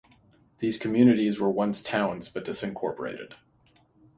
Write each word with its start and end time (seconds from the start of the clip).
These 0.57 0.79
communities 0.79 1.39
were 1.39 1.51
once 1.51 1.83
towns 1.83 2.27
but 2.27 2.43
disincorporated. 2.43 3.35